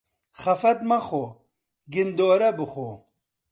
خەفەت 0.43 0.79
مەخۆ، 0.89 1.25
گندۆره 1.93 2.49
بخۆ. 2.57 2.89